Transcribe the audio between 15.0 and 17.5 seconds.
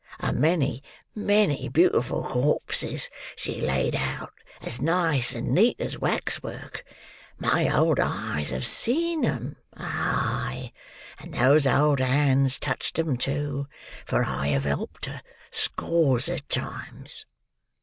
her, scores of times."